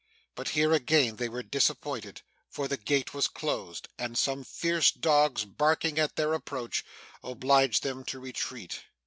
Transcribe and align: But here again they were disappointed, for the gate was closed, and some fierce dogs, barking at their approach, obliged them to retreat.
But 0.33 0.49
here 0.57 0.73
again 0.73 1.17
they 1.17 1.29
were 1.29 1.43
disappointed, 1.43 2.23
for 2.49 2.67
the 2.67 2.75
gate 2.75 3.13
was 3.13 3.27
closed, 3.27 3.87
and 3.99 4.17
some 4.17 4.43
fierce 4.43 4.89
dogs, 4.89 5.45
barking 5.45 5.99
at 5.99 6.15
their 6.15 6.33
approach, 6.33 6.83
obliged 7.23 7.83
them 7.83 8.03
to 8.05 8.19
retreat. 8.19 8.79